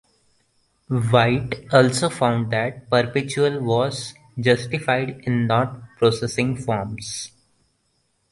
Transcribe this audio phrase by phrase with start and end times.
[1.11, 7.29] White also found that Perpetual was justified in not processing forms.